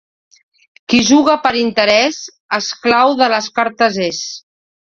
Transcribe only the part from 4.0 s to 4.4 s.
és.